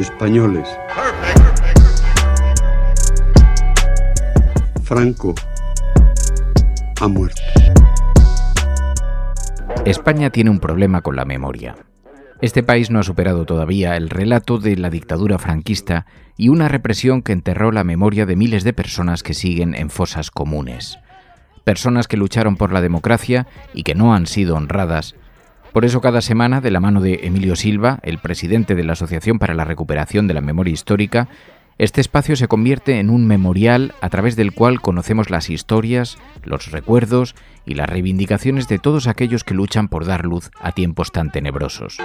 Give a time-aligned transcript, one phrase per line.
[0.00, 0.66] Españoles.
[4.82, 5.34] Franco
[7.00, 7.42] ha muerto.
[9.84, 11.76] España tiene un problema con la memoria.
[12.40, 16.06] Este país no ha superado todavía el relato de la dictadura franquista
[16.38, 20.30] y una represión que enterró la memoria de miles de personas que siguen en fosas
[20.30, 20.98] comunes.
[21.64, 25.14] Personas que lucharon por la democracia y que no han sido honradas.
[25.72, 29.38] Por eso cada semana, de la mano de Emilio Silva, el presidente de la Asociación
[29.38, 31.28] para la Recuperación de la Memoria Histórica,
[31.78, 36.72] este espacio se convierte en un memorial a través del cual conocemos las historias, los
[36.72, 37.34] recuerdos
[37.64, 41.96] y las reivindicaciones de todos aquellos que luchan por dar luz a tiempos tan tenebrosos.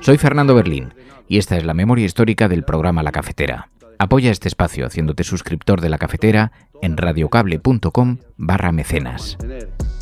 [0.00, 0.94] Soy Fernando Berlín
[1.28, 3.70] y esta es la memoria histórica del programa La Cafetera.
[3.98, 6.50] Apoya este espacio haciéndote suscriptor de La Cafetera
[6.82, 9.38] en radiocable.com barra mecenas.